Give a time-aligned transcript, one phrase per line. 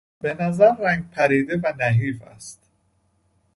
[0.21, 2.61] به نظر رنگ پریده و نحیف است.